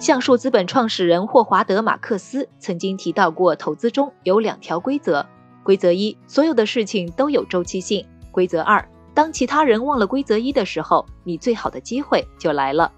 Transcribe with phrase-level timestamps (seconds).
[0.00, 5.26] 橡树资本创始人霍华德·马克思曾经提到过，投资中有两条规则：
[5.62, 8.82] 规则一，所有的事情都有周期性；规则二，
[9.12, 12.90] 当其他人忘了规则一的时候，你最好的机会就来了。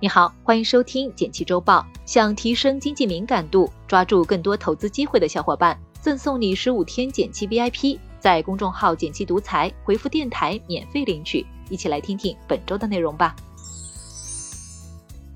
[0.00, 1.86] 你好，欢迎收听简七周报。
[2.04, 11.46] 想提升经济敏感度，抓住更多投资机会的小伙伴，赠送你十五天简七 VIP，在公众号“简七独裁回复“电台”免费领取。
[11.70, 13.34] 一起来听听本周的内容吧。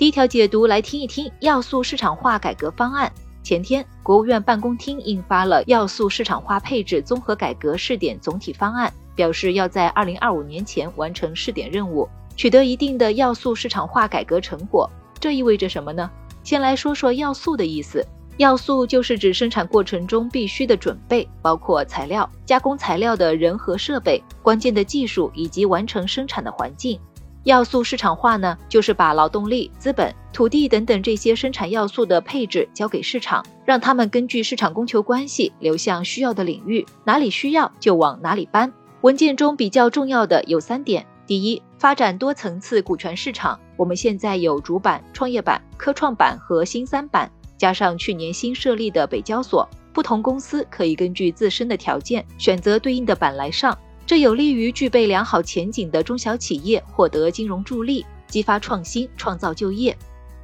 [0.01, 3.13] 第一条解读来听一听要素市场化改革方案。
[3.43, 14.89] 前天，国务院办公厅印发了要素市场化配置综合改革试点总体方案，表示要在二零二五年前完成试点任务，取得一定的要素市场化改革成果。
[15.21, 16.11] 这意味着什么呢？
[16.43, 18.03] 先来说说要素的意思。
[18.39, 26.99] 要素就是指生产过程中必须的准备，包括材料、加工材料的人和设备、关键的技术以及完成生产的环境。
[27.45, 38.71] 要素市场化呢，就是把劳动力、资本、土地等等这些生产要素的配置交给市场，让他们根据市场供求关系流向需要的领域，哪里需要就往哪里搬。
[39.01, 43.59] 文件中比较重要的有三点：第一，发展多层次股权市场。
[43.77, 53.77] 我们现在有主板、创业板、科创板和新三板，加上去年新设立的北交所，不同公司可以根据自身的条件选择对应的板来上。
[54.11, 59.97] 这有利于具备良好前景的中小企业获得金融助力，激发创新，创造就业。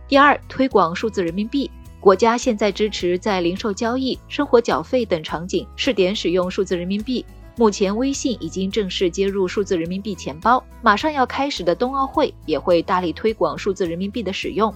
[0.07, 1.69] 第二，推广数字人民币。
[1.99, 7.27] 国家现在支持在零售交易、生活缴费等场景试点使用数字人民币。
[7.57, 14.73] 目前，微信已经正式接入数字人民币钱包，马上要开始的冬奥会也会大力推广数字人民币的使用。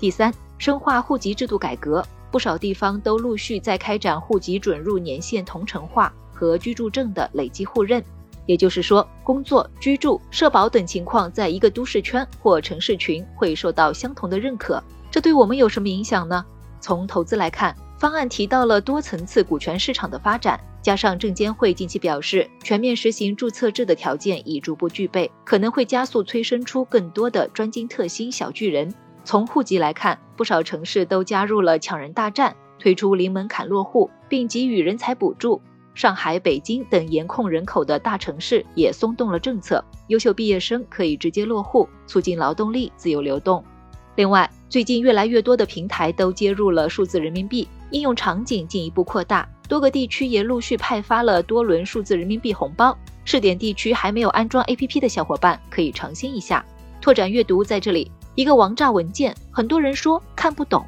[0.00, 2.04] 第三，深化户籍制度改革。
[2.32, 8.02] 不少地方都陆续在开展户籍准入年限同城化和居住证的累积互认。
[8.46, 14.82] 也就是说，工作、居住、社保等情况，在一个都市圈或城市群会受到相同的认可。
[15.10, 16.44] 这对我们有什么影响呢？
[16.80, 28.92] 从投资来看，方案提到了多层次股权市场的发展，加上证监会近期表示，全面实行注册制的条件已逐步具备，可能会加速催生出更多的专精特新小巨人。
[29.24, 35.62] 从户籍来看，不少城市都加入了抢人大战，推出零门槛落户，并给予人才补助。
[35.94, 43.62] 上海、北京等严控人口的大城市也松动了政策，优秀毕业生可以直接落户，促进劳动力自由流动。
[44.16, 52.96] 另外，最近越来越多的平台都接入了数字人民币，应用场景进一步扩大，多个地区也陆续派发了多轮数字人民币红包。
[53.24, 56.64] 试点地区还没有安装 APP 的小伙伴可以尝鲜一下。
[57.00, 60.84] 拓展阅读在这里，一个王炸文件，很多人说看不懂。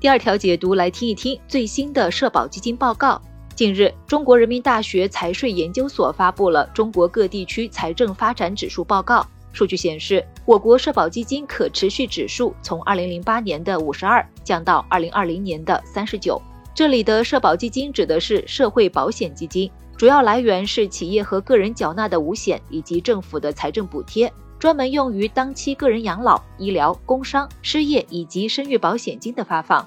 [0.00, 3.20] 第二条解读来听一听最新的社保基金报告。
[3.54, 9.26] 近日，中国人民大学财税研究所发布了中国各地区财政发展指数报告。
[9.52, 16.40] 数据显示，我国社保基金可持续指数从2008年的52降到2020年的39。
[16.74, 24.30] 这里的社保基金指的是社会保险基金，主要来源是企业和个人缴纳的五险以及政府的财政补贴。
[24.64, 29.86] 专门用于当期个人养老、医疗、工伤、失业以及生育保险金的发放，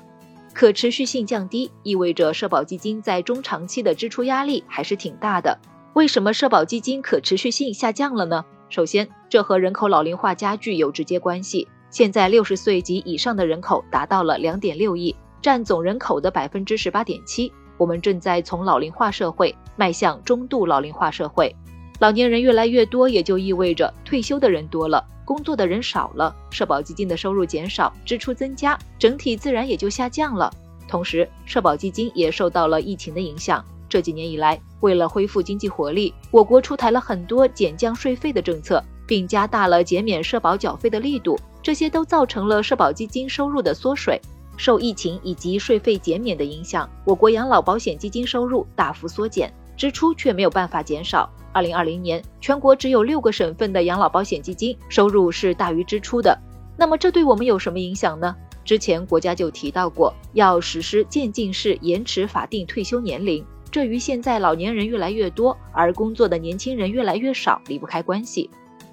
[0.53, 5.57] 可持续性降低，意味着社保基金在中长期的支出压力还是挺大的。
[5.93, 8.45] 为什么社保基金可持续性下降了呢？
[8.69, 11.67] 首先，这和人口老龄化加剧有直接关系。
[11.89, 17.51] 现在六十岁及以上的人口达到了两点六亿，占总人口的百分之十八点七。
[17.79, 21.55] 我们正在从老龄化社会迈向中度老龄化社会。
[21.99, 30.51] 老年人越来越多，也就意味着退休的人多了，工作的人少了，社保基金的收入减少，支出增加，整体自然也就下降了。
[30.87, 33.65] 同时，社保基金也受到了疫情的影响。
[33.89, 44.21] 这几年以来，为了恢复经济活力，我国出台了很多减降税费的政策，并加大了减免社保缴费的力度，这些都造成了社保基金收入的缩水。
[44.55, 49.53] 受疫情以及税费减免的影响，我国养老保险基金收入大幅缩减。
[49.77, 51.29] 支出却没有办法减少。
[51.53, 56.37] 二零二零年，全国只有六个省份的养老保险基金收入是大于支出的。
[56.75, 58.35] 那么这对我们有什么影响呢？
[58.65, 68.49] 之前国家就提到过，要实施渐进式延迟法定退休年龄，这与现在老年人越来越多，而工作的年轻人越来越少离不开关系。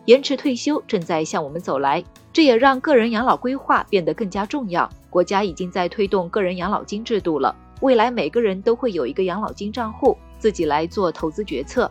[0.06, 4.88] 延迟退休正在向我们走来，这也让个人养老规划变得更加重要。
[5.10, 10.16] 国家已经在推动个人养老金制度了，未来每个人都会有一个养老金账户。
[10.44, 11.90] 自己来做投资决策。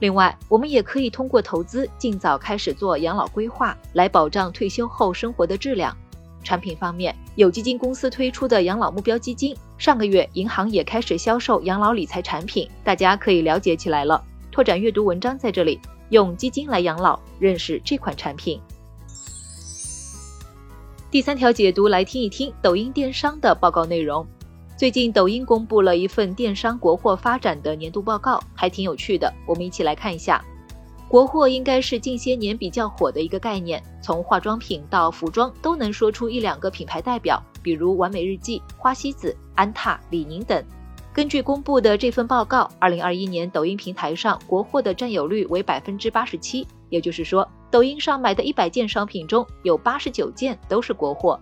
[0.00, 5.96] 另外，我们也可以通过投资尽早开始做养老规划，来保障退休后生活的质量。
[6.42, 14.20] 产品方面，有基金公司推出的养老目标基金，上个月银行也开始销售养老理财产品，大家可以了解起来了。
[14.50, 18.60] 拓展阅读文章在这里，用基金来养老，认识这款产品。
[21.12, 24.26] 第三条解读来听一听抖音电商的报告内容。
[24.76, 30.44] 最近抖音公布了一份电商国货发展的年度报告，还挺有趣的，我们一起来看一下。
[31.08, 40.60] 国货应该是近些年比较火的一个概念，从化妆品到服装都能说出一两个品牌代表，比如完美日记、花西子、安踏、李宁等。
[41.12, 51.38] 根据公布的这份报告，二零二一年抖音平台上国货的占有率为百分之八十七，也就是说，抖音上买的一百件商品中有八十九件都是国货。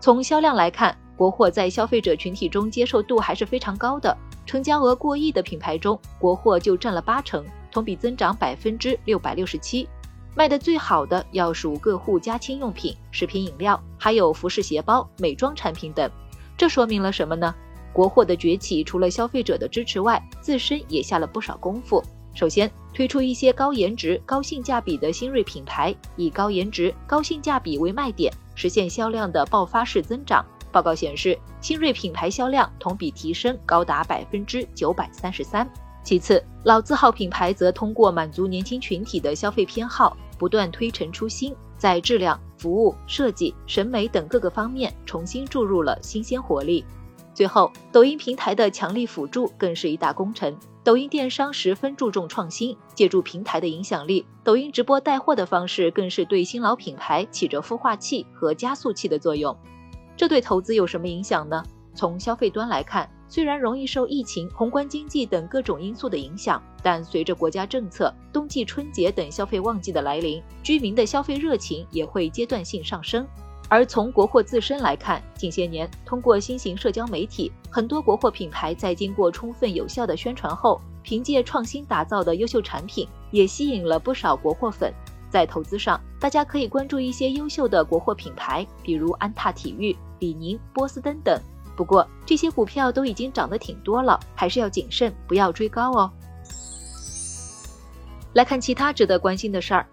[0.00, 4.12] 从销量来看，国货在消费者群体中接受度还是非常高的，
[4.44, 9.88] 成交额过亿的品牌中，国货就占了八成，同比增长百分之六百六十七。
[10.34, 16.10] 卖的最好的要数各户家清用品、食品饮料，还有服饰鞋包、美妆产品等。
[16.56, 17.54] 这说明了什么呢？
[17.92, 22.02] 国货的崛起，除了消费者的支持外，自身也下了不少功夫。
[22.34, 30.44] 首先，推出一些高颜值、高性价比的新锐品牌，以高颜值、高性价比为卖点，实现销量的爆发式增长。
[30.72, 35.70] 报告显示，新锐品牌销量同比提升高达百分之九百三十三。
[36.02, 46.84] 其次，老字号品牌则通过满足年轻群体的消费偏好，不断推陈出新，在质量、服务、设计、审美等各个方面重新注入了新鲜活力。
[47.32, 50.56] 最后，抖音平台的强力辅助更是一大功臣。
[50.84, 59.56] 抖音电商十分注重创新，借助平台的影响力，抖音直播带货的方式更是对新老品牌起着孵化器和加速器的作用。
[60.16, 61.62] 这对投资有什么影响呢？
[61.94, 73.26] 从消费端来看，虽然容易受疫情、宏观经济等各种因素的影响，但随着国家政策、冬季春节等消费旺季的来临，居民的消费热情也会阶段性上升。
[73.68, 84.92] 而从国货自身来看，近些年通过新型社交媒体，很多国货品牌在经过充分有效的宣传后，凭借创新打造的优秀产品，也吸引了不少国货粉。
[85.30, 91.36] 在投资上，大家可以关注一些优秀的国货品牌，比如安踏体育、李宁、波司登等。
[91.74, 96.08] 不过这些股票都已经涨得挺多了，还是要谨慎，不要追高哦。
[98.34, 99.84] 来看其他值得关心的事儿。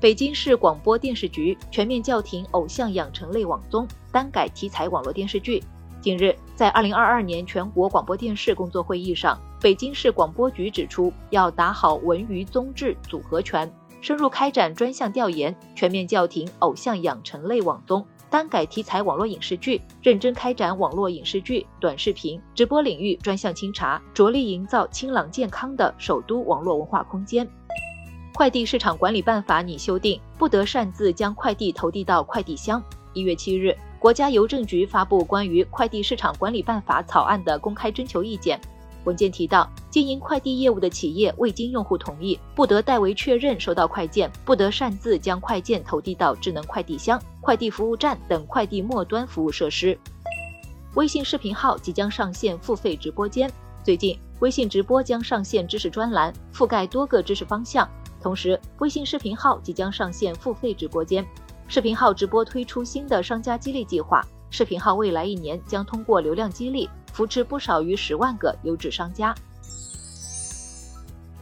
[0.00, 5.62] 北京市广播电视局全面叫停偶像养成类网综，单改题材网络电视剧。
[6.00, 13.72] 近日，在二零二二年全国广播电视工作会议上，北京市广播局指出，要打好文娱综治组合拳，
[14.02, 27.48] 深入开展专项调研，全面叫停偶像养成类网综、单改题材网络影视剧，认真开展网络影视剧、短视频、直播领域专项清查，着力营造清朗健康的首都网络文化空间。
[28.34, 32.82] 快递市场管理办法拟修订，不得擅自将快递投递到快递箱。
[33.12, 38.60] 一月七日，国家邮政局发布关于快递市场管理办法草案的公开征求意见。
[39.04, 49.98] 文件提到，经营快递业务的企业未经用户同意，不得代为确认收到快件，不得擅自将快件投递到智能快递箱、快递服务站等快递末端服务设施。
[50.94, 53.50] 微信视频号即将上线付费直播间。
[53.82, 57.88] 最近，微信直播将上线知识专栏，覆盖多个知识方向。
[58.20, 61.26] 同时，微信视频号即将上线付费直播间。
[61.66, 69.34] 视频号直播推出新的商家激励计划，视频号未来一年将通过流量激励扶持不少于十万个优质商家。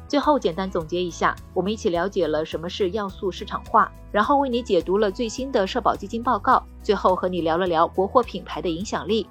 [0.08, 9.26] 最后简单总结一下，我们一起了解了什么是要素市场化，然后为你解读了最新的社保基金报告，最后和你聊了聊国货品牌的影响力。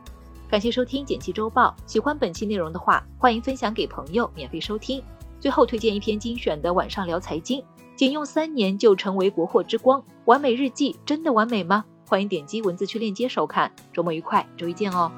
[0.49, 5.03] 感谢收听简七周报，喜欢本期内容的话，欢迎分享给朋友免费收听。
[5.39, 7.61] 最后推荐一篇精选的晚上聊财经，
[7.95, 11.83] 仅用三年就成为国货之光，完美日记真的完美吗？
[12.07, 13.71] 欢迎点击文字区链接收看。
[13.91, 15.11] 周末愉快，周一见哦。